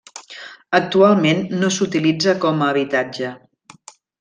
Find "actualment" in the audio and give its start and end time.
0.77-1.43